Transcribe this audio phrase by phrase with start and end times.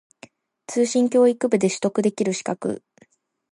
[0.65, 2.81] 通信教育部で取得できる資格